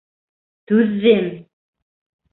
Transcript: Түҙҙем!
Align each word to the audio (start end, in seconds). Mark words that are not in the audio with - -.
Түҙҙем! 0.71 1.31